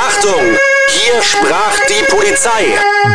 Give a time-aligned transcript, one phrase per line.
[0.00, 0.40] Achtung!
[0.90, 2.66] Hier sprach die Polizei.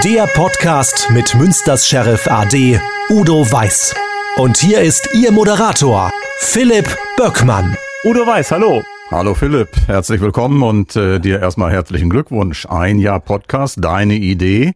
[0.04, 2.78] Der Podcast mit Münsters Sheriff AD
[3.10, 3.96] Udo Weiß.
[4.36, 7.78] Und hier ist Ihr Moderator, Philipp Böckmann.
[8.04, 8.84] Udo Weiß, hallo.
[9.12, 12.66] Hallo Philipp, herzlich willkommen und äh, dir erstmal herzlichen Glückwunsch.
[12.66, 14.74] Ein Jahr Podcast, deine Idee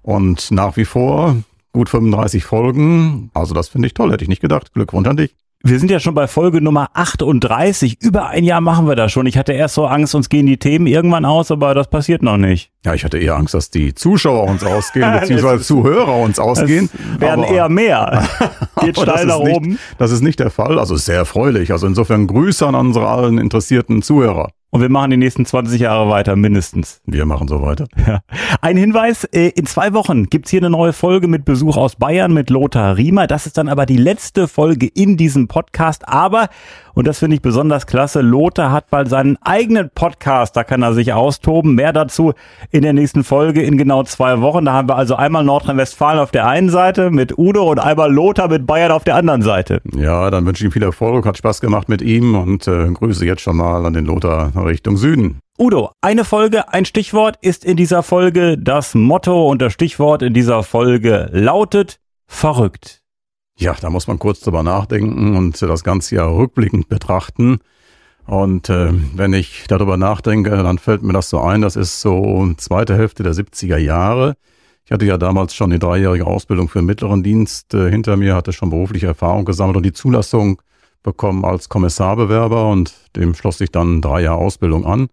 [0.00, 1.36] und nach wie vor
[1.74, 3.30] gut 35 Folgen.
[3.34, 4.72] Also das finde ich toll, hätte ich nicht gedacht.
[4.72, 5.36] Glückwunsch an dich.
[5.66, 8.02] Wir sind ja schon bei Folge Nummer 38.
[8.02, 9.24] Über ein Jahr machen wir das schon.
[9.24, 12.36] Ich hatte erst so Angst, uns gehen die Themen irgendwann aus, aber das passiert noch
[12.36, 12.70] nicht.
[12.84, 16.90] Ja, ich hatte eher Angst, dass die Zuschauer uns ausgehen, beziehungsweise Zuhörer uns ausgehen.
[17.14, 18.28] Es werden aber, eher mehr.
[18.82, 19.78] Geht steil nach oben.
[19.96, 20.78] Das ist nicht der Fall.
[20.78, 21.72] Also sehr erfreulich.
[21.72, 24.50] Also insofern Grüße an unsere allen interessierten Zuhörer.
[24.74, 27.00] Und wir machen die nächsten 20 Jahre weiter, mindestens.
[27.06, 27.86] Wir machen so weiter.
[28.08, 28.22] Ja.
[28.60, 32.34] Ein Hinweis, äh, in zwei Wochen gibt's hier eine neue Folge mit Besuch aus Bayern
[32.34, 33.28] mit Lothar Riemer.
[33.28, 36.08] Das ist dann aber die letzte Folge in diesem Podcast.
[36.08, 36.48] Aber,
[36.94, 40.56] und das finde ich besonders klasse, Lothar hat bald seinen eigenen Podcast.
[40.56, 41.74] Da kann er sich austoben.
[41.74, 42.34] Mehr dazu
[42.70, 44.64] in der nächsten Folge in genau zwei Wochen.
[44.64, 48.48] Da haben wir also einmal Nordrhein-Westfalen auf der einen Seite mit Udo und einmal Lothar
[48.48, 49.80] mit Bayern auf der anderen Seite.
[49.96, 51.26] Ja, dann wünsche ich ihm viel Erfolg.
[51.26, 54.96] Hat Spaß gemacht mit ihm und äh, Grüße jetzt schon mal an den Lothar Richtung
[54.96, 55.40] Süden.
[55.58, 58.58] Udo, eine Folge, ein Stichwort ist in dieser Folge.
[58.58, 63.03] Das Motto und das Stichwort in dieser Folge lautet verrückt.
[63.56, 67.58] Ja, da muss man kurz drüber nachdenken und das Ganze ja rückblickend betrachten.
[68.26, 72.52] Und äh, wenn ich darüber nachdenke, dann fällt mir das so ein, das ist so
[72.56, 74.34] zweite Hälfte der 70er Jahre.
[74.84, 78.52] Ich hatte ja damals schon die dreijährige Ausbildung für mittleren Dienst äh, hinter mir, hatte
[78.52, 80.60] schon berufliche Erfahrung gesammelt und die Zulassung
[81.02, 85.08] bekommen als Kommissarbewerber und dem schloss sich dann drei Jahre Ausbildung an.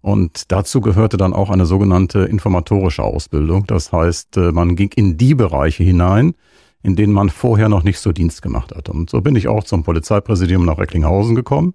[0.00, 3.66] Und dazu gehörte dann auch eine sogenannte informatorische Ausbildung.
[3.66, 6.34] Das heißt, äh, man ging in die Bereiche hinein,
[6.88, 8.88] in denen man vorher noch nicht so Dienst gemacht hat.
[8.88, 11.74] Und so bin ich auch zum Polizeipräsidium nach Recklinghausen gekommen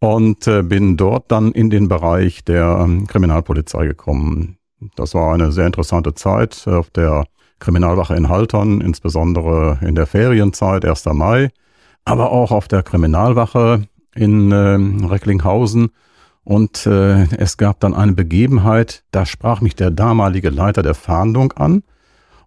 [0.00, 4.58] und äh, bin dort dann in den Bereich der ähm, Kriminalpolizei gekommen.
[4.96, 7.24] Das war eine sehr interessante Zeit auf der
[7.60, 11.06] Kriminalwache in Haltern, insbesondere in der Ferienzeit, 1.
[11.12, 11.50] Mai
[12.04, 15.90] aber auch auf der Kriminalwache in äh, Recklinghausen.
[16.42, 21.52] Und äh, es gab dann eine Begebenheit, da sprach mich der damalige Leiter der Fahndung
[21.52, 21.82] an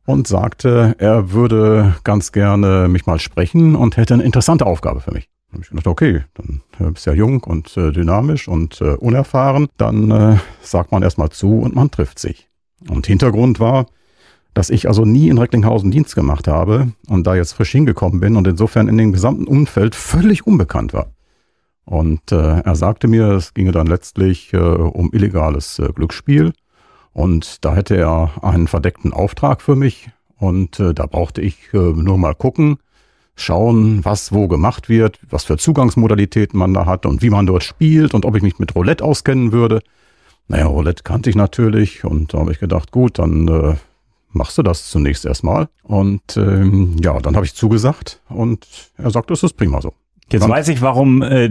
[0.08, 5.12] und sagte, er würde ganz gerne mich mal sprechen und hätte eine interessante Aufgabe für
[5.12, 5.30] mich.
[5.50, 8.96] Da habe ich gedacht, okay, dann äh, bist ja jung und äh, dynamisch und äh,
[8.96, 12.50] unerfahren, dann sagt man erstmal zu und man trifft sich.
[12.90, 13.88] Und Hintergrund war,
[14.54, 18.38] dass ich also nie in Recklinghausen Dienst gemacht habe und da jetzt frisch hingekommen bin
[18.38, 21.12] und insofern in dem gesamten Umfeld völlig unbekannt war.
[21.84, 26.54] Und äh, er sagte mir, es ginge dann letztlich äh, um illegales äh, Glücksspiel
[27.18, 31.78] und da hätte er einen verdeckten Auftrag für mich und äh, da brauchte ich äh,
[31.78, 32.78] nur mal gucken,
[33.36, 37.64] schauen, was wo gemacht wird, was für Zugangsmodalitäten man da hat und wie man dort
[37.64, 39.82] spielt und ob ich mich mit Roulette auskennen würde.
[40.48, 43.76] Naja, Roulette kannte ich natürlich und da habe ich gedacht, gut, dann äh,
[44.30, 45.70] machst du das zunächst erstmal.
[45.82, 49.92] Und ähm, ja, dann habe ich zugesagt und er sagt, das ist prima so.
[50.32, 51.50] Jetzt dann, weiß ich, warum äh,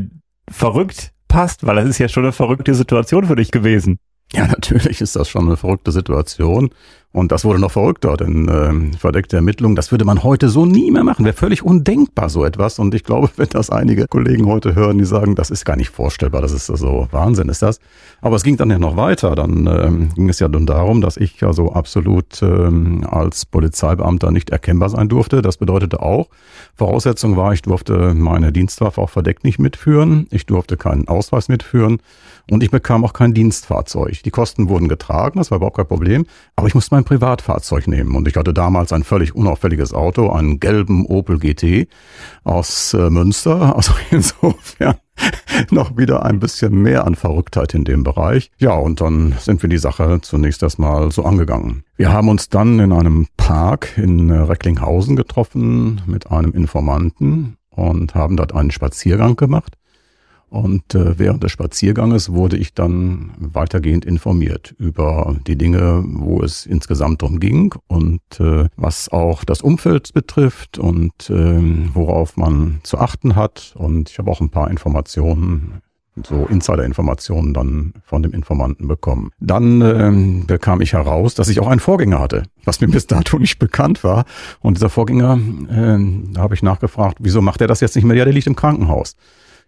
[0.48, 3.98] verrückt passt, weil das ist ja schon eine verrückte Situation für dich gewesen.
[4.36, 6.70] Ja, natürlich ist das schon eine verrückte Situation.
[7.16, 10.90] Und das wurde noch verrückter, denn äh, verdeckte Ermittlungen, das würde man heute so nie
[10.90, 11.24] mehr machen.
[11.24, 12.78] Wäre völlig undenkbar so etwas.
[12.78, 15.88] Und ich glaube, wenn das einige Kollegen heute hören, die sagen, das ist gar nicht
[15.88, 17.80] vorstellbar, das ist so Wahnsinn ist das.
[18.20, 19.34] Aber es ging dann ja noch weiter.
[19.34, 24.50] Dann ähm, ging es ja dann darum, dass ich also absolut ähm, als Polizeibeamter nicht
[24.50, 25.40] erkennbar sein durfte.
[25.40, 26.28] Das bedeutete auch,
[26.74, 30.26] Voraussetzung war, ich durfte meine Dienstwaffe auch verdeckt nicht mitführen.
[30.30, 31.98] Ich durfte keinen Ausweis mitführen.
[32.50, 34.22] Und ich bekam auch kein Dienstfahrzeug.
[34.22, 36.26] Die Kosten wurden getragen, das war überhaupt kein Problem.
[36.54, 38.14] Aber ich musste mein Privatfahrzeug nehmen.
[38.14, 41.88] Und ich hatte damals ein völlig unauffälliges Auto, einen gelben Opel GT
[42.44, 43.74] aus äh, Münster.
[43.76, 44.96] Also insofern
[45.70, 48.50] noch wieder ein bisschen mehr an Verrücktheit in dem Bereich.
[48.58, 51.84] Ja, und dann sind wir die Sache zunächst erstmal so angegangen.
[51.96, 58.14] Wir haben uns dann in einem Park in äh, Recklinghausen getroffen mit einem Informanten und
[58.14, 59.76] haben dort einen Spaziergang gemacht.
[60.48, 66.66] Und äh, während des Spazierganges wurde ich dann weitergehend informiert über die Dinge, wo es
[66.66, 71.60] insgesamt drum ging und äh, was auch das Umfeld betrifft und äh,
[71.92, 73.74] worauf man zu achten hat.
[73.76, 75.82] Und ich habe auch ein paar Informationen
[76.24, 79.30] so Insider-Informationen dann von dem Informanten bekommen.
[79.38, 83.38] Dann ähm, bekam ich heraus, dass ich auch einen Vorgänger hatte, was mir bis dato
[83.38, 84.24] nicht bekannt war.
[84.60, 85.38] Und dieser Vorgänger,
[85.68, 88.16] äh, da habe ich nachgefragt, wieso macht er das jetzt nicht mehr?
[88.16, 89.16] Ja, der liegt im Krankenhaus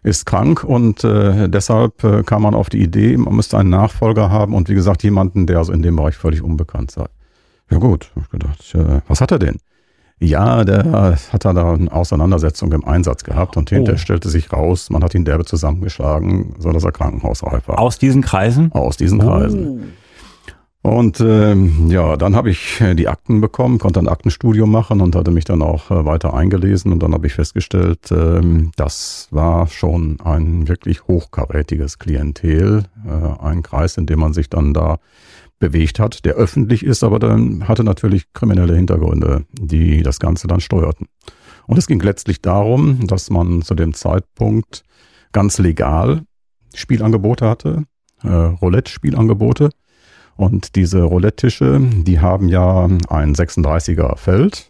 [0.03, 4.29] ist krank und äh, deshalb äh, kam man auf die Idee, man müsste einen Nachfolger
[4.29, 7.05] haben und wie gesagt jemanden, der also in dem Bereich völlig unbekannt sei.
[7.69, 9.57] Ja gut, hab ich gedacht, äh, was hat er denn?
[10.21, 14.01] Ja, der hat da eine Auseinandersetzung im Einsatz gehabt und hinterher Oh.
[14.01, 17.79] stellte sich raus, man hat ihn derbe zusammengeschlagen, so dass er krankenhausreif war.
[17.79, 18.71] Aus diesen Kreisen?
[18.73, 19.93] Aus diesen Kreisen.
[20.81, 25.13] Und ähm, ja, dann habe ich äh, die Akten bekommen, konnte ein Aktenstudium machen und
[25.13, 29.67] hatte mich dann auch äh, weiter eingelesen und dann habe ich festgestellt, ähm, das war
[29.67, 34.99] schon ein wirklich hochkarätiges Klientel, äh, ein Kreis, in dem man sich dann da
[35.59, 40.61] bewegt hat, der öffentlich ist, aber dann hatte natürlich kriminelle Hintergründe, die das Ganze dann
[40.61, 41.07] steuerten.
[41.67, 44.83] Und es ging letztlich darum, dass man zu dem Zeitpunkt
[45.33, 46.23] ganz legal
[46.73, 47.83] Spielangebote hatte,
[48.23, 49.69] äh, Roulette-Spielangebote.
[50.39, 54.68] Und diese Roulette-Tische, die haben ja ein 36er Feld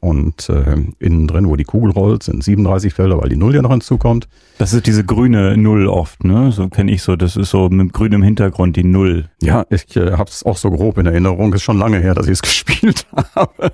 [0.00, 3.62] und äh, innen drin, wo die Kugel rollt, sind 37 Felder, weil die Null ja
[3.62, 4.28] noch hinzukommt.
[4.58, 6.52] Das ist diese grüne Null oft, ne?
[6.52, 7.16] So kenne ich so.
[7.16, 9.28] Das ist so mit grünem Hintergrund die Null.
[9.42, 11.52] Ja, ich äh, habe es auch so grob in Erinnerung.
[11.52, 13.72] Ist schon lange her, dass ich es gespielt habe.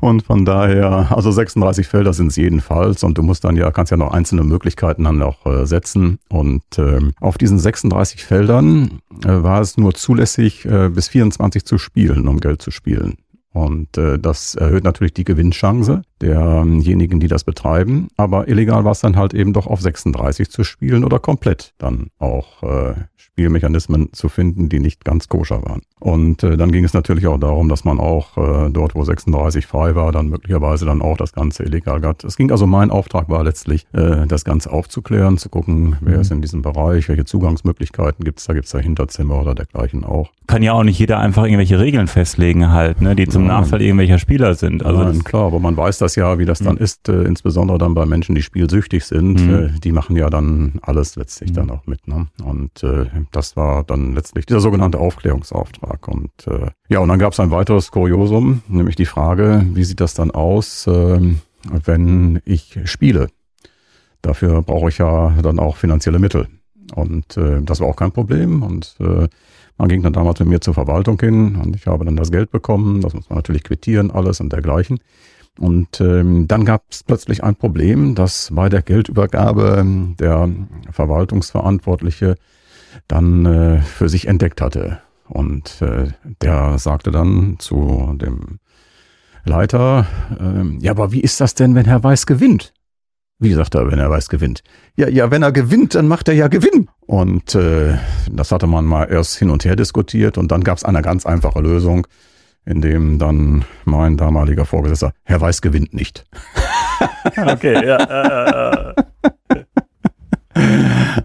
[0.00, 3.02] Und von daher, also 36 Felder sind es jedenfalls.
[3.02, 6.18] Und du musst dann ja, kannst ja noch einzelne Möglichkeiten dann noch äh, setzen.
[6.28, 11.78] Und ähm, auf diesen 36 Feldern äh, war es nur zulässig, äh, bis 24 zu
[11.78, 13.16] spielen, um Geld zu spielen.
[13.54, 18.08] Und äh, das erhöht natürlich die Gewinnchance derjenigen, die das betreiben.
[18.16, 22.08] Aber illegal war es dann halt eben doch auf 36 zu spielen oder komplett dann
[22.18, 22.94] auch äh,
[23.34, 25.82] Spielmechanismen zu finden, die nicht ganz koscher waren.
[25.98, 29.66] Und äh, dann ging es natürlich auch darum, dass man auch äh, dort, wo 36
[29.66, 32.22] frei war, dann möglicherweise dann auch das Ganze illegal hat.
[32.22, 36.30] Es ging also, mein Auftrag war letztlich, äh, das Ganze aufzuklären, zu gucken, wer ist
[36.30, 40.30] in diesem Bereich, welche Zugangsmöglichkeiten gibt's da, gibt's da Hinterzimmer oder dergleichen auch.
[40.46, 43.16] Kann ja auch nicht jeder einfach irgendwelche Regeln festlegen halt, ne?
[43.16, 43.62] Die zum Nein.
[43.62, 44.84] Nachteil irgendwelcher Spieler sind.
[44.84, 47.94] Also Nein, klar, aber man weiß das ja, wie das dann ist, äh, insbesondere dann
[47.94, 49.40] bei Menschen, die spielsüchtig sind.
[49.40, 49.54] Mhm.
[49.54, 52.06] Äh, die machen ja dann alles letztlich dann auch mit.
[52.06, 52.28] Ne?
[52.44, 56.06] Und äh, das war dann letztlich dieser sogenannte Aufklärungsauftrag.
[56.08, 60.00] Und äh, ja, und dann gab es ein weiteres Kuriosum, nämlich die Frage, wie sieht
[60.00, 61.40] das dann aus, ähm,
[61.84, 63.28] wenn ich spiele?
[64.22, 66.48] Dafür brauche ich ja dann auch finanzielle Mittel.
[66.94, 68.62] Und äh, das war auch kein Problem.
[68.62, 69.28] Und äh,
[69.76, 72.50] man ging dann damals mit mir zur Verwaltung hin und ich habe dann das Geld
[72.50, 73.00] bekommen.
[73.00, 74.98] Das muss man natürlich quittieren, alles und dergleichen.
[75.58, 80.48] Und ähm, dann gab es plötzlich ein Problem, dass bei der Geldübergabe ähm, der
[80.90, 82.36] Verwaltungsverantwortliche
[83.06, 85.00] dann äh, für sich entdeckt hatte.
[85.28, 86.08] Und äh,
[86.42, 88.58] der sagte dann zu dem
[89.44, 90.06] Leiter,
[90.40, 92.72] ähm, ja, aber wie ist das denn, wenn Herr Weiß gewinnt?
[93.38, 94.62] Wie sagt er, wenn er Weiß gewinnt?
[94.96, 96.88] Ja, ja, wenn er gewinnt, dann macht er ja Gewinn.
[97.00, 97.98] Und äh,
[98.30, 101.26] das hatte man mal erst hin und her diskutiert und dann gab es eine ganz
[101.26, 102.06] einfache Lösung,
[102.66, 106.24] in dem dann mein damaliger Vorgesetzter, Herr Weiß gewinnt nicht.
[107.46, 107.96] okay, ja.
[107.96, 109.64] Äh, äh,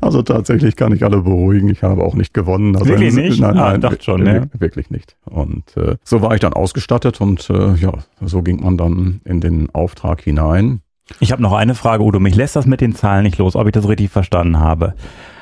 [0.02, 1.70] Also tatsächlich kann ich alle beruhigen.
[1.70, 2.76] Ich habe auch nicht gewonnen.
[2.76, 3.40] Also Wirklich nicht?
[3.40, 4.44] Nein, Ah, nein, dachte schon, ja.
[4.58, 5.16] Wirklich nicht.
[5.26, 9.40] Und äh, so war ich dann ausgestattet und äh, ja, so ging man dann in
[9.40, 10.82] den Auftrag hinein.
[11.20, 12.20] Ich habe noch eine Frage, Udo.
[12.20, 14.96] Mich lässt das mit den Zahlen nicht los, ob ich das richtig verstanden habe.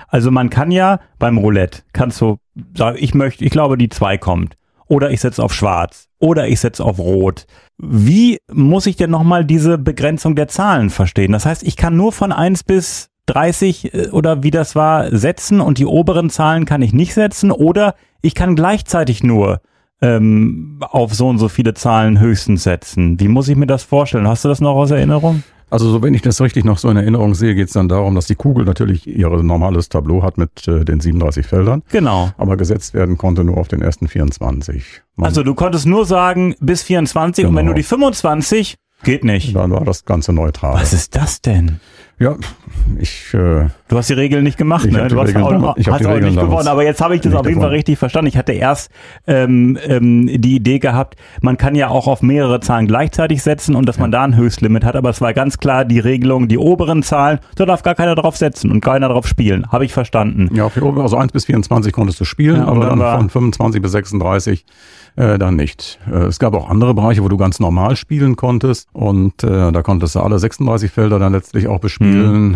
[0.09, 2.37] Also man kann ja beim Roulette, kannst du
[2.75, 4.56] sagen, ich möchte, ich glaube, die zwei kommt.
[4.87, 6.07] Oder ich setze auf schwarz.
[6.19, 7.45] Oder ich setze auf rot.
[7.77, 11.31] Wie muss ich denn nochmal diese Begrenzung der Zahlen verstehen?
[11.31, 15.61] Das heißt, ich kann nur von 1 bis 30 äh, oder wie das war, setzen
[15.61, 17.51] und die oberen Zahlen kann ich nicht setzen.
[17.51, 19.61] Oder ich kann gleichzeitig nur
[20.01, 23.19] ähm, auf so und so viele Zahlen höchstens setzen.
[23.19, 24.27] Wie muss ich mir das vorstellen?
[24.27, 25.43] Hast du das noch aus Erinnerung?
[25.69, 28.15] Also so, wenn ich das richtig noch so in Erinnerung sehe, geht es dann darum,
[28.15, 32.31] dass die Kugel natürlich ihr normales Tableau hat mit äh, den 37 Feldern, Genau.
[32.37, 35.01] aber gesetzt werden konnte nur auf den ersten 24.
[35.17, 37.73] Man, Also du konntest nur sagen bis 24 und wenn Genau.
[37.73, 39.55] du die 25 geht nicht.
[39.55, 40.73] dann war das Ganze neutral.
[40.75, 41.79] Was ist das denn?
[42.19, 42.35] Ja,
[42.99, 45.07] ich äh, Du hast die Regeln nicht gemacht, ne?
[45.07, 47.21] Du hast Regeln auch, ich hast die auch Regeln nicht gewonnen, aber jetzt habe ich
[47.21, 48.27] das auf jeden Fall richtig verstanden.
[48.27, 48.91] Ich hatte erst
[49.27, 53.87] ähm, ähm, die Idee gehabt, man kann ja auch auf mehrere Zahlen gleichzeitig setzen und
[53.87, 57.03] dass man da ein Höchstlimit hat, aber es war ganz klar die Regelung, die oberen
[57.03, 59.71] Zahlen, da darf gar keiner drauf setzen und keiner drauf spielen.
[59.71, 60.49] Habe ich verstanden.
[60.55, 63.81] Ja, für, also 1 bis 24 konntest du spielen, Ja, aber dann dann von 25
[63.81, 64.65] bis 36
[65.15, 65.99] äh, dann nicht.
[66.11, 69.81] Äh, es gab auch andere Bereiche, wo du ganz normal spielen konntest und äh, da
[69.81, 72.06] konntest du alle 36 Felder dann letztlich auch bespielen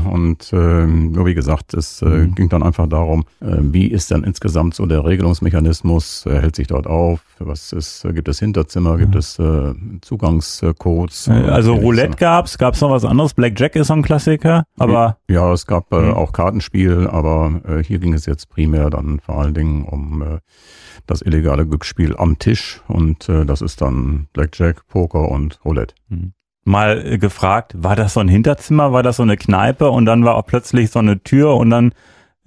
[0.05, 4.23] und äh, nur wie gesagt, es äh, ging dann einfach darum, äh, wie ist dann
[4.23, 8.97] insgesamt so der Regelungsmechanismus, äh, hält sich dort auf, was ist, äh, gibt es Hinterzimmer,
[8.97, 11.27] gibt es äh, Zugangscodes?
[11.27, 11.73] Äh, Also.
[11.75, 13.33] Roulette gab's, gab's noch was anderes?
[13.33, 16.13] Blackjack ist so ein Klassiker, aber Ja, es gab äh, Mhm.
[16.13, 20.39] auch Kartenspiel, aber äh, hier ging es jetzt primär dann vor allen Dingen um äh,
[21.07, 25.95] das illegale Glücksspiel am Tisch und äh, das ist dann Blackjack, Poker und Roulette.
[26.63, 30.35] Mal gefragt, war das so ein Hinterzimmer, war das so eine Kneipe und dann war
[30.35, 31.93] auch plötzlich so eine Tür und dann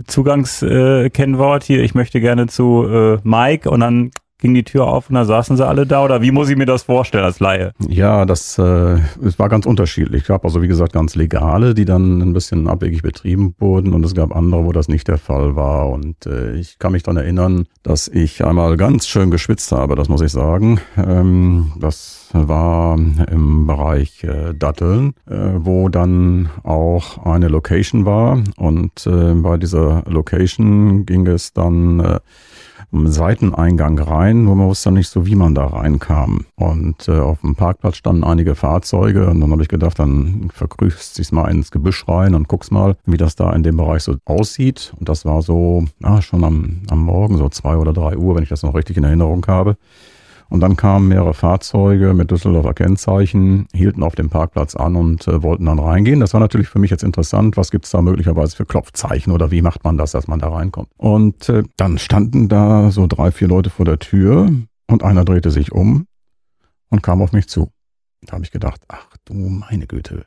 [0.07, 4.11] Zugangskennwort äh, hier, ich möchte gerne zu äh, Mike und dann
[4.45, 6.67] ging die Tür auf und da saßen sie alle da oder wie muss ich mir
[6.67, 7.73] das vorstellen als Laie?
[7.89, 10.23] Ja, das äh, es war ganz unterschiedlich.
[10.23, 14.05] Es gab also wie gesagt ganz legale, die dann ein bisschen abwegig betrieben wurden und
[14.05, 15.89] es gab andere, wo das nicht der Fall war.
[15.89, 20.11] Und äh, ich kann mich dann erinnern, dass ich einmal ganz schön geschwitzt habe, das
[20.11, 20.79] muss ich sagen.
[20.97, 29.07] Ähm, das war im Bereich äh, Datteln, äh, wo dann auch eine Location war und
[29.07, 32.21] äh, bei dieser Location ging es dann äh,
[32.95, 36.47] um Seiteneingang rein, nur man wusste nicht so, wie man da reinkam.
[36.55, 41.17] Und äh, auf dem Parkplatz standen einige Fahrzeuge und dann habe ich gedacht, dann vergrüßt
[41.17, 44.15] sich's mal ins Gebüsch rein und guck's mal, wie das da in dem Bereich so
[44.25, 44.95] aussieht.
[44.99, 48.45] Und das war so, ja, schon am, am Morgen, so zwei oder drei Uhr, wenn
[48.45, 49.77] ich das noch richtig in Erinnerung habe.
[50.49, 55.43] Und dann kamen mehrere Fahrzeuge mit Düsseldorfer Kennzeichen, hielten auf dem Parkplatz an und äh,
[55.43, 56.21] wollten dann reingehen.
[56.21, 57.57] Das war natürlich für mich jetzt interessant.
[57.57, 60.89] Was gibt's da möglicherweise für Klopfzeichen oder wie macht man das, dass man da reinkommt?
[60.97, 64.51] Und äh, dann standen da so drei, vier Leute vor der Tür
[64.89, 66.07] und einer drehte sich um
[66.91, 67.71] und kam auf mich zu.
[68.23, 70.27] Da habe ich gedacht, ach du meine Güte,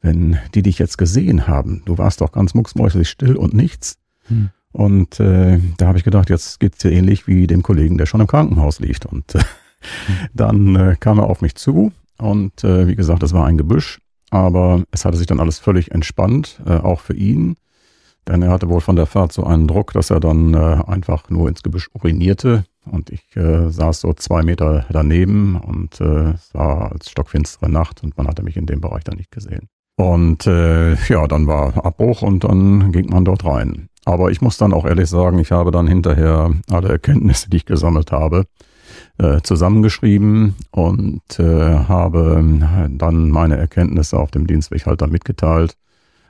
[0.00, 3.98] wenn die dich jetzt gesehen haben, du warst doch ganz mucksmäusig still und nichts.
[4.26, 4.50] Hm.
[4.72, 8.20] Und äh, da habe ich gedacht, jetzt geht's dir ähnlich wie dem Kollegen, der schon
[8.20, 9.06] im Krankenhaus liegt.
[9.06, 9.40] Und äh,
[10.34, 14.00] dann äh, kam er auf mich zu und äh, wie gesagt, es war ein Gebüsch,
[14.30, 17.56] aber es hatte sich dann alles völlig entspannt, äh, auch für ihn.
[18.26, 21.30] Denn er hatte wohl von der Fahrt so einen Druck, dass er dann äh, einfach
[21.30, 22.64] nur ins Gebüsch urinierte.
[22.84, 28.02] Und ich äh, saß so zwei Meter daneben und äh, es war als stockfinstere Nacht
[28.02, 29.68] und man hatte mich in dem Bereich dann nicht gesehen.
[29.96, 33.87] Und äh, ja, dann war Abbruch und dann ging man dort rein.
[34.08, 37.66] Aber ich muss dann auch ehrlich sagen, ich habe dann hinterher alle Erkenntnisse, die ich
[37.66, 38.46] gesammelt habe,
[39.18, 42.42] äh, zusammengeschrieben und äh, habe
[42.88, 45.76] dann meine Erkenntnisse auf dem Dienstweg halt dann mitgeteilt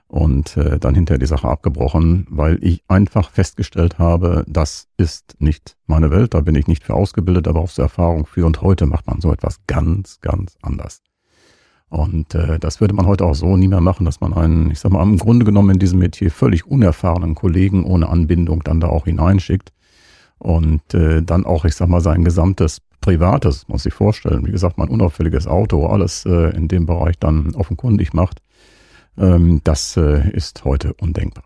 [0.08, 5.76] und äh, dann hinterher die Sache abgebrochen, weil ich einfach festgestellt habe, das ist nicht
[5.87, 8.87] meine Welt, da bin ich nicht für ausgebildet, aber auch zur Erfahrung für und heute
[8.87, 11.00] macht man so etwas ganz, ganz anders.
[11.90, 14.80] Und äh, das würde man heute auch so nie mehr machen, dass man einen, ich
[14.80, 18.88] sag mal, im Grunde genommen in diesem Metier völlig unerfahrenen Kollegen ohne Anbindung dann da
[18.88, 19.73] auch hineinschickt
[20.38, 24.76] und äh, dann auch, ich sag mal, sein gesamtes Privates, muss ich vorstellen, wie gesagt,
[24.76, 28.42] mein unauffälliges Auto, alles äh, in dem Bereich dann offenkundig macht,
[29.16, 31.45] ähm, das äh, ist heute undenkbar.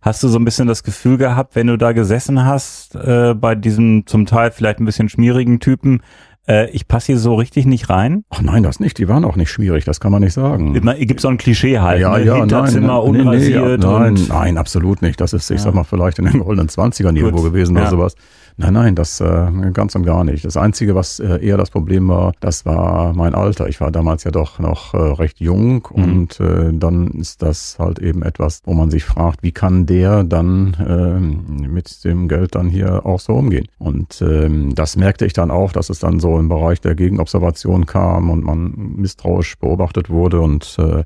[0.00, 3.54] Hast du so ein bisschen das Gefühl gehabt, wenn du da gesessen hast, äh, bei
[3.54, 6.02] diesem zum Teil vielleicht ein bisschen schmierigen Typen,
[6.46, 8.24] äh, ich passe hier so richtig nicht rein.
[8.30, 8.98] Ach nein, das nicht.
[8.98, 10.74] Die waren auch nicht schwierig, das kann man nicht sagen.
[11.00, 12.00] Gibt so ein Klischee halt.
[12.00, 12.24] Ja, ne?
[12.24, 13.80] ja, Hinterzimmer nein, unrasiert.
[13.80, 15.20] nee, nein, und nein, absolut nicht.
[15.20, 15.64] Das ist, ich Ja.
[15.64, 17.90] sag mal, vielleicht in den goldenen Zwanzigern irgendwo Gut, gewesen oder ja.
[17.90, 18.14] sowas.
[18.56, 20.44] Nein, nein, das äh, ganz und gar nicht.
[20.44, 23.66] Das Einzige, was äh, eher das Problem war, das war mein Alter.
[23.68, 26.02] Ich war damals ja doch noch äh, recht jung Mhm.
[26.04, 30.22] und äh, dann ist das halt eben etwas, wo man sich fragt, wie kann der
[30.22, 33.66] dann ähm, mit dem Geld dann hier auch so umgehen?
[33.78, 37.86] Und ähm, das merkte ich dann auch, dass es dann so im Bereich der Gegenobservation
[37.86, 41.02] kam und man misstrauisch beobachtet wurde und äh,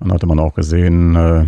[0.00, 1.44] dann hatte man auch gesehen, äh,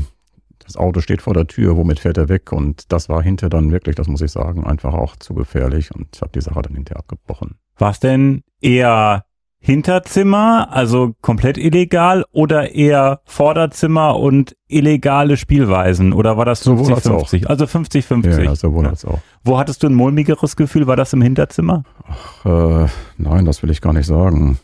[0.71, 2.53] das Auto steht vor der Tür, womit fährt er weg?
[2.53, 6.09] Und das war hinterher dann wirklich, das muss ich sagen, einfach auch zu gefährlich und
[6.15, 7.57] ich habe die Sache dann hinterher abgebrochen.
[7.77, 9.25] War es denn eher
[9.59, 16.13] Hinterzimmer, also komplett illegal, oder eher Vorderzimmer und illegale Spielweisen?
[16.13, 17.47] Oder war das Sowohl als 50-50?
[17.47, 18.45] Also 50-50.
[18.45, 19.19] Ja, sowohl als auch.
[19.43, 20.87] Wo hattest du ein mulmigeres Gefühl?
[20.87, 21.83] War das im Hinterzimmer?
[22.45, 22.87] Äh,
[23.19, 24.59] nein, das will ich gar nicht sagen.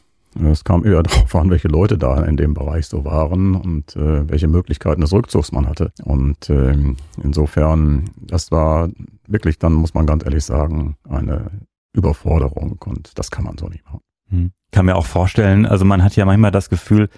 [0.44, 4.28] Es kam eher darauf an, welche Leute da in dem Bereich so waren und äh,
[4.28, 5.92] welche Möglichkeiten des Rückzugs man hatte.
[6.04, 8.88] Und ähm, insofern, das war
[9.26, 11.50] wirklich, dann muss man ganz ehrlich sagen, eine
[11.92, 14.00] Überforderung und das kann man so nicht machen.
[14.28, 14.50] Hm.
[14.72, 17.08] Kann mir auch vorstellen, also man hat ja manchmal das Gefühl,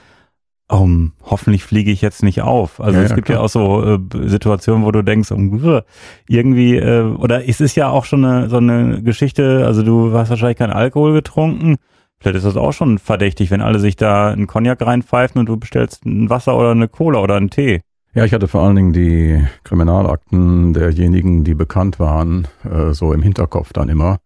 [0.68, 0.88] oh,
[1.22, 2.80] hoffentlich fliege ich jetzt nicht auf.
[2.80, 3.38] Also Ja, es ja, gibt klar.
[3.38, 5.80] ja auch so äh, Situationen, wo du denkst, oh,
[6.28, 10.30] irgendwie, äh, oder es ist ja auch schon eine, so eine Geschichte, also du hast
[10.30, 11.76] wahrscheinlich keinen Alkohol getrunken.
[12.20, 15.56] Vielleicht ist das auch schon verdächtig, wenn alle sich da einen Cognac reinpfeifen und du
[15.56, 17.80] bestellst ein Wasser oder eine Cola oder einen Tee.
[18.14, 23.22] Ja, ich hatte vor allen Dingen die Kriminalakten derjenigen, die bekannt waren, äh, so im
[23.22, 24.18] Hinterkopf dann immer.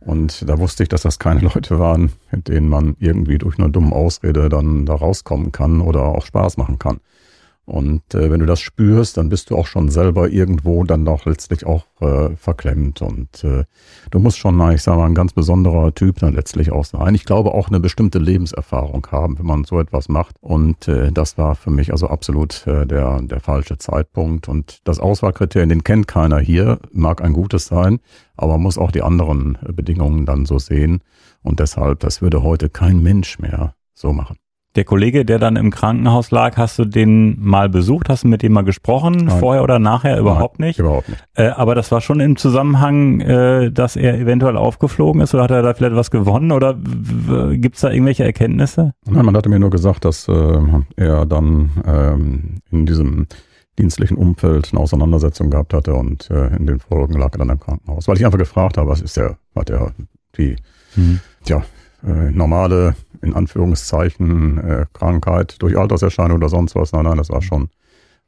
[0.00, 3.70] Und da wusste ich, dass das keine Leute waren, mit denen man irgendwie durch eine
[3.70, 6.98] dumme Ausrede dann da rauskommen kann oder auch Spaß machen kann.
[7.66, 11.26] Und äh, wenn du das spürst, dann bist du auch schon selber irgendwo dann doch
[11.26, 13.02] letztlich auch äh, verklemmt.
[13.02, 13.64] Und äh,
[14.12, 17.16] du musst schon, ich sage mal, ein ganz besonderer Typ dann letztlich auch sein.
[17.16, 20.36] Ich glaube auch eine bestimmte Lebenserfahrung haben, wenn man so etwas macht.
[20.40, 24.48] Und äh, das war für mich also absolut äh, der, der falsche Zeitpunkt.
[24.48, 27.98] Und das Auswahlkriterium, den kennt keiner hier, mag ein gutes sein,
[28.36, 31.00] aber muss auch die anderen äh, Bedingungen dann so sehen.
[31.42, 34.36] Und deshalb, das würde heute kein Mensch mehr so machen.
[34.76, 38.10] Der Kollege, der dann im Krankenhaus lag, hast du den mal besucht?
[38.10, 39.14] Hast du mit dem mal gesprochen?
[39.14, 39.40] Nein.
[39.40, 40.18] Vorher oder nachher?
[40.18, 40.78] Überhaupt Nein, nicht?
[40.78, 41.24] Überhaupt nicht.
[41.34, 45.50] Äh, aber das war schon im Zusammenhang, äh, dass er eventuell aufgeflogen ist oder hat
[45.50, 48.92] er da vielleicht was gewonnen oder gibt es da irgendwelche Erkenntnisse?
[49.08, 50.58] Nein, man hatte mir nur gesagt, dass äh,
[50.96, 53.26] er dann ähm, in diesem
[53.78, 57.60] dienstlichen Umfeld eine Auseinandersetzung gehabt hatte und äh, in den Folgen lag er dann im
[57.60, 58.08] Krankenhaus.
[58.08, 59.92] Weil ich einfach gefragt habe, was ist der, hat er
[60.36, 60.56] die,
[60.96, 61.20] Mhm.
[61.46, 61.62] ja,
[62.06, 66.92] äh, normale, in Anführungszeichen, äh, Krankheit durch Alterserscheinung oder sonst was.
[66.92, 67.68] Nein, nein, das war schon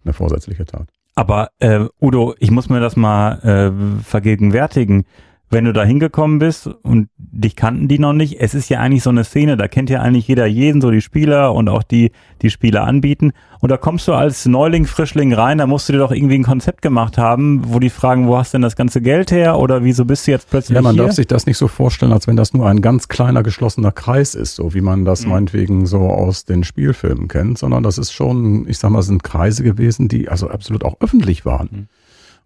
[0.04, 0.88] eine vorsätzliche Tat.
[1.14, 5.04] Aber äh, Udo, ich muss mir das mal äh, vergegenwärtigen.
[5.50, 9.02] Wenn du da hingekommen bist und dich kannten die noch nicht, es ist ja eigentlich
[9.02, 12.12] so eine Szene, da kennt ja eigentlich jeder jeden, so die Spieler und auch die,
[12.42, 13.32] die Spieler anbieten.
[13.60, 16.42] Und da kommst du als Neuling, Frischling rein, da musst du dir doch irgendwie ein
[16.42, 20.04] Konzept gemacht haben, wo die fragen, wo hast denn das ganze Geld her oder wieso
[20.04, 21.04] bist du jetzt plötzlich Ja, man hier?
[21.04, 24.34] darf sich das nicht so vorstellen, als wenn das nur ein ganz kleiner geschlossener Kreis
[24.34, 25.30] ist, so wie man das Mhm.
[25.30, 29.24] meinetwegen so aus den Spielfilmen kennt, sondern das ist schon, ich sag mal, es sind
[29.24, 31.68] Kreise gewesen, die also absolut auch öffentlich waren.
[31.72, 31.86] Mhm.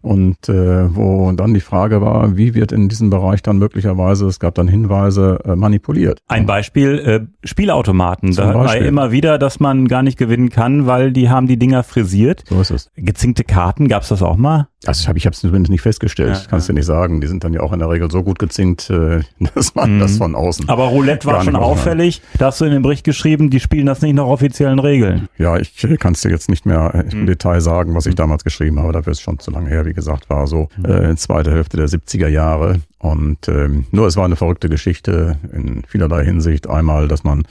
[0.03, 4.39] Und äh, wo dann die Frage war, wie wird in diesem Bereich dann möglicherweise, es
[4.39, 6.19] gab dann Hinweise, äh, manipuliert.
[6.27, 8.33] Ein Beispiel, äh, Spielautomaten.
[8.33, 11.57] Zum Da war immer wieder, dass man gar nicht gewinnen kann, weil die haben die
[11.57, 12.43] Dinger frisiert.
[12.49, 12.91] So ist es.
[12.95, 14.67] Gezinkte Karten, gab's das auch mal?
[14.85, 16.73] Also ich habe ich es zumindest nicht festgestellt, Ja, kannst ja.
[16.73, 17.21] du nicht sagen.
[17.21, 19.21] Die sind dann ja auch in der Regel so gut gezinkt, äh,
[19.55, 19.99] dass man Mhm.
[20.01, 20.67] das von außen.
[20.67, 22.21] Aber Roulette war schon auffällig.
[22.37, 25.29] Da hast du in dem Bericht geschrieben, die spielen das nicht nach offiziellen Regeln.
[25.37, 27.27] Ja, ich kann es dir jetzt nicht mehr äh, im Mhm.
[27.27, 28.91] Detail sagen, was ich damals geschrieben habe.
[28.91, 29.85] Dafür ist schon zu lange her.
[29.85, 30.85] Wie gesagt, war so Mhm.
[30.85, 32.81] äh, zweite Hälfte der 70er Jahre.
[32.99, 36.69] Und ähm, nur es war eine verrückte Geschichte in vielerlei Hinsicht.
[36.69, 37.43] Einmal, dass man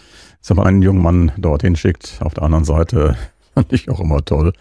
[0.55, 2.19] mal, einen jungen Mann dorthin schickt.
[2.21, 3.17] Auf der anderen Seite
[3.55, 4.53] fand ich auch immer toll.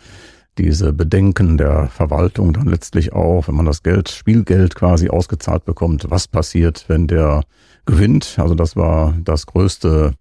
[0.58, 6.08] Diese Bedenken der Verwaltung dann letztlich auch, wenn man das Geld, Spielgeld quasi ausgezahlt bekommt,
[6.10, 7.44] was passiert, wenn der
[7.86, 8.36] gewinnt.
[8.38, 10.14] Also das war das größte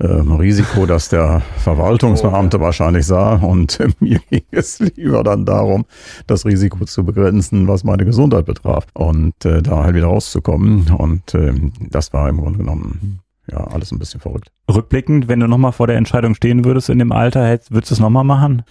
[0.00, 3.36] Risiko, das der Verwaltungsbeamte wahrscheinlich sah.
[3.36, 5.86] Und äh, mir ging es lieber dann darum,
[6.26, 10.90] das Risiko zu begrenzen, was meine Gesundheit betraf und äh, da halt wieder rauszukommen.
[10.96, 14.50] Und ähm, das war im Grunde genommen ja alles ein bisschen verrückt.
[14.72, 18.00] Rückblickend, wenn du nochmal vor der Entscheidung stehen würdest in dem Alter, würdest du es
[18.00, 18.62] nochmal machen?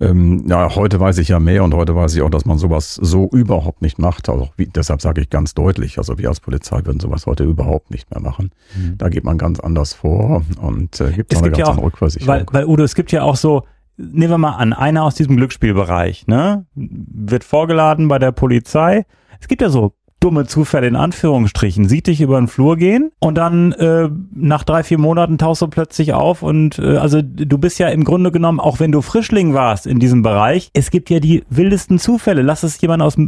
[0.00, 2.94] Ähm, ja, heute weiß ich ja mehr und heute weiß ich auch, dass man sowas
[2.96, 4.28] so überhaupt nicht macht.
[4.28, 7.90] Also wie, deshalb sage ich ganz deutlich, also wir als Polizei würden sowas heute überhaupt
[7.92, 8.50] nicht mehr machen.
[8.98, 11.78] Da geht man ganz anders vor und äh, gibt Es auch eine gibt ja ganz
[11.78, 12.28] auch- Rückversicherung.
[12.28, 13.62] Weil, weil Udo, es gibt ja auch so,
[13.96, 19.06] nehmen wir mal an, einer aus diesem Glücksspielbereich, ne, wird vorgeladen bei der Polizei.
[19.40, 23.36] Es gibt ja so dumme Zufälle in Anführungsstrichen, sieht dich über den Flur gehen und
[23.36, 27.78] dann äh, nach drei, vier Monaten tauchst du plötzlich auf und äh, also du bist
[27.78, 31.20] ja im Grunde genommen, auch wenn du Frischling warst in diesem Bereich, es gibt ja
[31.20, 32.40] die wildesten Zufälle.
[32.40, 33.18] Lass es jemand aus,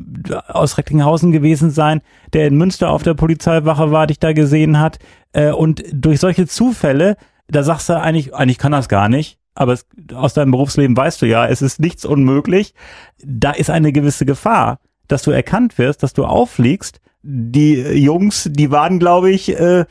[0.49, 2.01] aus Recklinghausen gewesen sein,
[2.33, 4.99] der in Münster auf der Polizeiwache war, dich da gesehen hat
[5.35, 9.75] äh, und durch solche Zufälle, da sagst du eigentlich, eigentlich kann das gar nicht, aber
[9.75, 12.73] es, aus deinem Berufsleben weißt du ja, es ist nichts unmöglich.
[13.23, 14.79] Da ist eine gewisse Gefahr,
[15.09, 17.01] dass du erkannt wirst, dass du auffliegst.
[17.23, 19.85] Die Jungs, die waren, glaube ich, äh,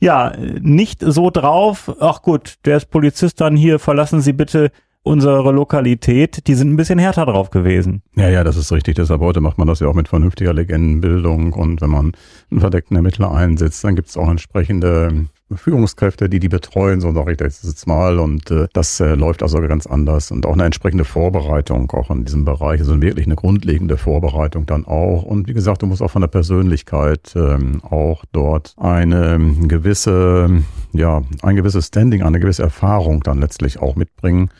[0.00, 1.94] ja, nicht so drauf.
[2.00, 4.70] Ach gut, der ist Polizist dann hier, verlassen Sie bitte
[5.08, 6.46] unsere Lokalität.
[6.46, 8.02] Die sind ein bisschen härter drauf gewesen.
[8.14, 8.94] Ja, ja, das ist richtig.
[8.96, 11.54] Deshalb heute macht man das ja auch mit vernünftiger Legendenbildung.
[11.54, 12.12] Und wenn man
[12.50, 17.32] einen verdeckten Ermittler einsetzt, dann gibt es auch entsprechende Führungskräfte, die die betreuen, so sage
[17.32, 18.18] ich das jetzt mal.
[18.18, 20.30] Und äh, das äh, läuft also ganz anders.
[20.30, 22.80] Und auch eine entsprechende Vorbereitung auch in diesem Bereich.
[22.80, 25.22] Also wirklich eine grundlegende Vorbereitung dann auch.
[25.22, 31.22] Und wie gesagt, du musst auch von der Persönlichkeit ähm, auch dort eine gewisse, ja,
[31.42, 34.50] ein gewisses Standing, eine gewisse Erfahrung dann letztlich auch mitbringen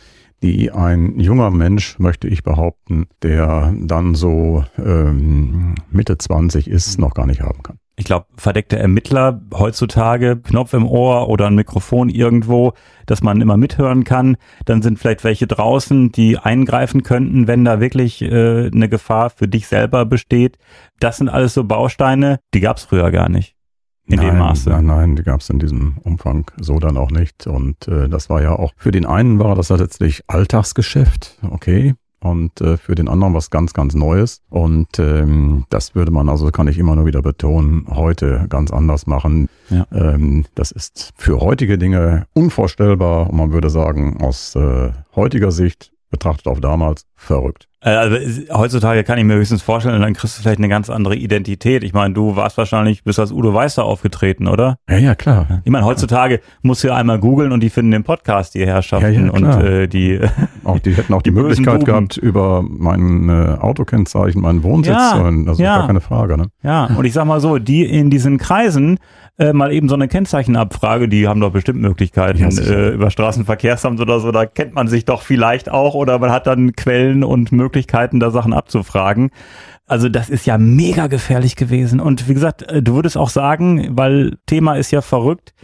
[0.42, 7.14] die ein junger Mensch, möchte ich behaupten, der dann so ähm, Mitte 20 ist, noch
[7.14, 7.79] gar nicht haben kann.
[7.98, 12.74] Ich glaube, verdeckte Ermittler heutzutage, Knopf im Ohr oder ein Mikrofon irgendwo,
[13.07, 14.37] dass man immer mithören kann.
[14.66, 19.48] Dann sind vielleicht welche draußen, die eingreifen könnten, wenn da wirklich äh, eine Gefahr für
[19.48, 20.59] dich selber besteht.
[21.01, 23.58] Das sind alles so Bausteine, die gab es früher gar nicht.
[24.09, 24.71] In nein, dem Maße.
[24.71, 27.47] Nein, nein, die gab es in diesem Umfang so dann auch nicht.
[27.47, 31.94] Und äh, das war ja auch, für den einen war das letztlich Alltagsgeschäft, okay.
[32.21, 34.42] Und äh, für den anderen was ganz, ganz Neues.
[34.49, 39.07] Und ähm, das würde man, also kann ich immer nur wieder betonen, heute ganz anders
[39.07, 39.49] machen.
[39.71, 39.87] Ja.
[39.92, 43.31] Ähm, das ist für heutige Dinge unvorstellbar.
[43.31, 47.67] Und man würde sagen, aus äh, heutiger Sicht betrachtet auf damals verrückt.
[47.81, 48.17] Äh, Also
[48.53, 51.85] heutzutage kann ich mir höchstens vorstellen, dann kriegst du vielleicht eine ganz andere Identität.
[51.85, 54.79] Ich meine, du warst wahrscheinlich, bist als Udo Weißer aufgetreten, oder?
[54.88, 55.62] Ja, ja, klar.
[55.64, 59.12] Ich meine, heutzutage musst du ja einmal googeln und die finden den Podcast, die Herrschaften
[59.12, 60.21] Ja, ja, und äh, die
[60.64, 65.11] Auch die hätten auch die, Die Möglichkeit gehabt, über mein äh, Autokennzeichen, meinen Wohnsitz Ja,
[65.12, 65.49] zu hören.
[65.49, 65.79] Also ja.
[65.79, 66.37] gar keine Frage.
[66.37, 66.47] Ne?
[66.62, 68.99] Ja, und ich sag mal so, die in diesen Kreisen
[69.38, 74.01] äh, mal eben so eine Kennzeichenabfrage, die haben doch bestimmt Möglichkeiten Ja, äh, über Straßenverkehrsamt
[74.01, 77.53] oder so, da kennt man sich doch vielleicht auch oder man hat dann Quellen und
[77.53, 79.31] Möglichkeiten, da Sachen abzufragen.
[79.87, 82.00] Also das ist ja mega gefährlich gewesen.
[82.00, 85.54] Und wie gesagt, äh, du würdest auch sagen, weil Thema ist ja verrückt,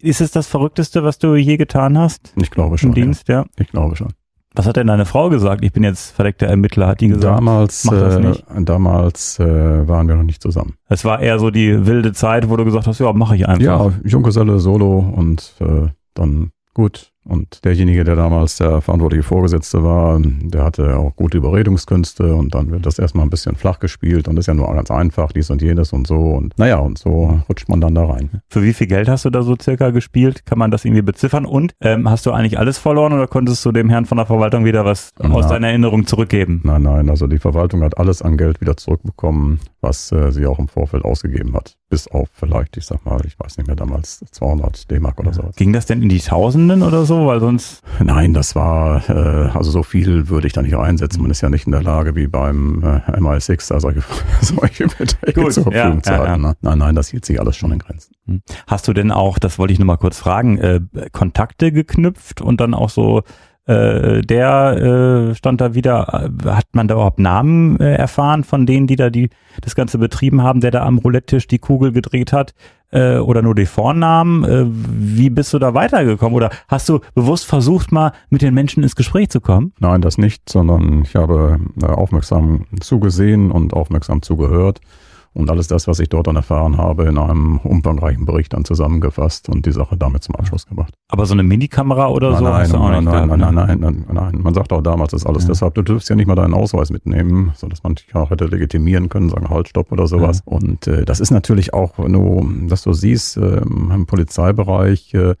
[0.00, 2.90] ist es das Verrückteste, was du je getan hast Ich glaube schon.
[2.90, 3.40] im Dienst, ja?
[3.40, 3.46] Ja.
[3.58, 4.08] Ich glaube schon.
[4.54, 5.62] Was hat denn deine Frau gesagt?
[5.64, 7.24] Ich bin jetzt verdeckter Ermittler, hat die gesagt.
[7.24, 8.44] Damals, mach das äh, nicht.
[8.60, 10.74] damals äh, waren wir noch nicht zusammen.
[10.88, 13.62] Es war eher so die wilde Zeit, wo du gesagt hast, ja, mache ich einfach.
[13.62, 17.12] Ja, Junggeselle, Solo und äh, dann gut.
[17.28, 22.70] Und derjenige, der damals der verantwortliche Vorgesetzte war, der hatte auch gute Überredungskünste und dann
[22.70, 25.50] wird das erstmal ein bisschen flach gespielt und das ist ja nur ganz einfach, dies
[25.50, 26.16] und jenes und so.
[26.16, 28.30] Und naja, und so rutscht man dann da rein.
[28.48, 30.46] Für wie viel Geld hast du da so circa gespielt?
[30.46, 31.44] Kann man das irgendwie beziffern?
[31.44, 34.64] Und ähm, hast du eigentlich alles verloren oder konntest du dem Herrn von der Verwaltung
[34.64, 35.28] wieder was Ja.
[35.30, 36.62] aus deiner Erinnerung zurückgeben?
[36.64, 40.58] Nein, nein, also die Verwaltung hat alles an Geld wieder zurückbekommen, was äh, sie auch
[40.58, 41.76] im Vorfeld ausgegeben hat.
[41.90, 45.56] Bis auf vielleicht, ich sag mal, ich weiß nicht mehr, damals 200 D-Mark oder sowas.
[45.56, 47.26] Ging das denn in die Tausenden oder so?
[47.26, 51.22] Weil sonst, Nein, das war, äh, also so viel würde ich da nicht einsetzen.
[51.22, 54.02] Man ist ja nicht in der Lage, wie beim äh, MI6, da solche,
[54.42, 56.42] solche Beträge Gut, zur Verfügung ja, zu ja, halten.
[56.42, 56.56] Ne?
[56.60, 58.14] Nein, nein, das hielt sich alles schon in Grenzen.
[58.66, 60.80] hast du denn auch, das wollte ich nur mal kurz fragen, äh,
[61.12, 63.22] Kontakte geknüpft und dann auch so,
[63.68, 68.64] äh, der äh, stand da wieder, äh, hat man da überhaupt Namen äh, erfahren von
[68.64, 69.28] denen, die da die
[69.60, 72.54] das Ganze betrieben haben, der da am Roulette-Tisch die Kugel gedreht hat?
[72.90, 74.44] Äh, oder nur die Vornamen?
[74.44, 76.34] Äh, wie bist du da weitergekommen?
[76.34, 79.74] Oder hast du bewusst versucht, mal mit den Menschen ins Gespräch zu kommen?
[79.78, 84.80] Nein, das nicht, sondern ich habe äh, aufmerksam zugesehen und aufmerksam zugehört
[85.38, 89.48] und alles das, was ich dort dann erfahren habe, in einem umfangreichen Bericht dann zusammengefasst
[89.48, 90.92] und die Sache damit zum Abschluss gebracht.
[91.08, 93.52] Aber so eine Minikamera oder so nein, du auch nein, nein, nein, ne?
[93.52, 94.42] nein, nein, nein, nein.
[94.42, 95.50] Man sagt auch damals, das ist alles Ja.
[95.50, 98.46] deshalb, du dürfst ja nicht mal deinen Ausweis mitnehmen, so dass man dich auch hätte
[98.46, 100.42] legitimieren können, sagen Halt, Stopp oder sowas.
[100.44, 105.34] Und äh, das ist natürlich auch nur, dass du siehst, ähm, im Polizeibereich äh,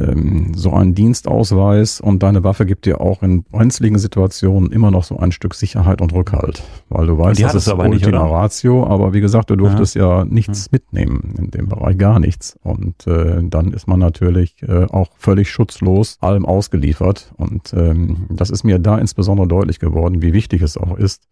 [0.00, 5.04] ähm, so ein Dienstausweis und deine Waffe gibt dir auch in brenzligen Situationen immer noch
[5.04, 8.20] so ein Stück Sicherheit und Rückhalt, weil du weißt, das ist aber nicht, oder?
[8.20, 12.58] Ratio, aber wie gesagt, du durftest ja, nichts mitnehmen in dem Bereich, gar nichts.
[12.62, 17.32] Und äh, dann ist man natürlich äh, auch völlig schutzlos allem ausgeliefert.
[17.36, 21.22] Und ähm, das ist mir da insbesondere deutlich geworden, wie wichtig es auch ist,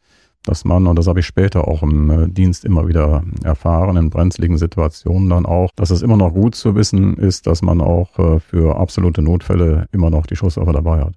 [0.44, 4.10] dass man, und das habe ich später auch im äh, Dienst immer wieder erfahren, in
[4.10, 8.18] brenzligen Situationen dann auch, dass es immer noch gut zu wissen ist, dass man auch
[8.18, 11.14] äh, für absolute Notfälle immer noch die Schusswaffe dabei hat.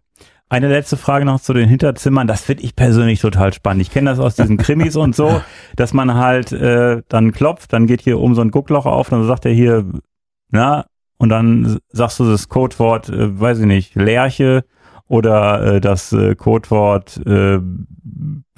[0.50, 2.28] Eine letzte Frage noch zu den Hinterzimmern.
[2.28, 3.84] Das finde ich persönlich total spannend.
[3.84, 5.42] Ich kenne das aus diesen Krimis und so,
[5.78, 9.26] dass man halt äh, dann klopft, dann geht hier oben so ein Guckloch auf, dann
[9.26, 9.86] sagt er hier,
[10.50, 10.86] na,
[11.18, 14.66] und dann sagst du das Codewort, äh, weiß ich nicht, Lerche
[15.12, 17.60] oder äh, das äh, Codewort äh,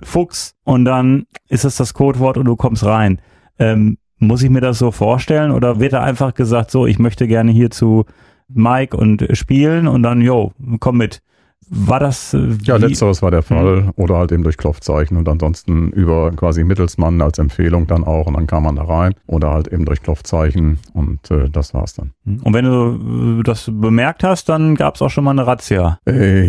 [0.04, 3.20] Fuchs und dann ist es das Codewort und du kommst rein.
[3.58, 7.28] Ähm, muss ich mir das so vorstellen oder wird da einfach gesagt, so, ich möchte
[7.28, 8.06] gerne hier zu
[8.48, 11.24] Mike und spielen und dann, yo, komm mit.
[11.70, 13.92] War das äh, Ja, letzteres war der Fall.
[13.96, 18.34] Oder halt eben durch Klopfzeichen und ansonsten über quasi Mittelsmann als Empfehlung dann auch und
[18.36, 19.14] dann kam man da rein.
[19.28, 22.12] Oder halt eben durch Klopfzeichen und äh, das war's dann.
[22.44, 26.00] Und wenn du äh, das bemerkt hast, dann gab es auch schon mal eine Razzia.
[26.08, 26.44] Äh,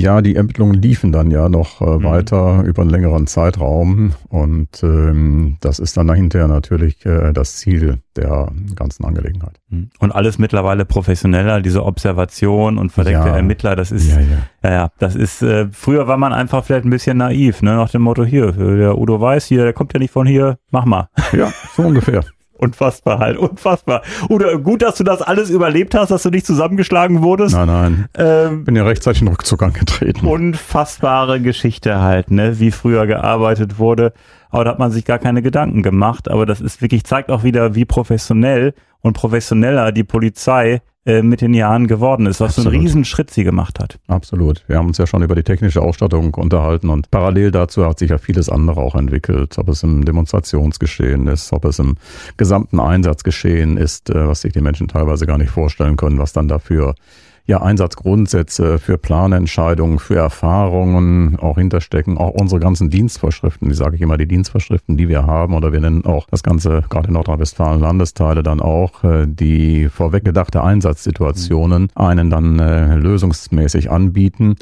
[0.00, 2.04] ja, die Ermittlungen liefen dann ja noch äh, Mhm.
[2.04, 7.98] weiter über einen längeren Zeitraum und ähm, das ist dann hinterher natürlich äh, das Ziel
[8.16, 9.58] der ganzen Angelegenheit.
[9.98, 13.36] Und alles mittlerweile professioneller, diese Observation und verdeckte Ja.
[13.36, 14.20] Ermittler, das ist, ja.
[14.20, 14.31] ja,
[14.62, 18.02] ja, das ist, äh, früher war man einfach vielleicht ein bisschen naiv, ne, nach dem
[18.02, 21.08] Motto, hier, der Udo Weiß hier, der kommt ja nicht von hier, mach mal.
[21.32, 22.24] Ja, so ungefähr.
[22.62, 24.02] Unfassbar halt, unfassbar.
[24.30, 27.56] Udo, gut, dass du das alles überlebt hast, dass du nicht zusammengeschlagen wurdest.
[27.56, 28.08] Nein, nein.
[28.16, 30.24] Ähm, Bin ja rechtzeitig in Rückzug angetreten.
[30.24, 34.12] unfassbare Geschichte halt, ne, wie früher gearbeitet wurde.
[34.50, 36.30] Aber da hat man sich gar keine Gedanken gemacht.
[36.30, 41.40] Aber das ist wirklich, zeigt auch wieder, wie professionell und professioneller die Polizei äh, mit
[41.40, 42.84] den Jahren geworden ist, was für einen Absolut.
[42.86, 43.98] Riesenschritt sie gemacht hat.
[44.06, 44.62] Absolut.
[44.68, 48.10] Wir haben uns ja schon über die technische Ausstattung unterhalten und parallel dazu hat sich
[48.10, 49.58] ja vieles andere auch entwickelt.
[49.58, 51.96] Ob es im Demonstrationsgeschehen ist, ob es im
[52.36, 56.46] gesamten Einsatzgeschehen ist, äh, was sich die Menschen teilweise gar nicht vorstellen können, was dann
[56.46, 56.94] dafür
[57.44, 64.02] ja, Einsatzgrundsätze für Planentscheidungen, für Erfahrungen auch hinterstecken, auch unsere ganzen Dienstvorschriften, die sage ich
[64.02, 67.80] immer, die Dienstvorschriften, die wir haben, oder wir nennen auch das Ganze, gerade in Nordrhein-Westfalen
[67.80, 74.56] Landesteile dann auch, äh, die vorweggedachte Einsatzsituationen einen dann äh, lösungsmäßig anbieten.